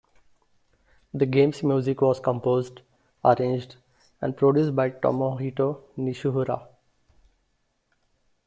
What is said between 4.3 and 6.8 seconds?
produced by Tomohito Nishiura.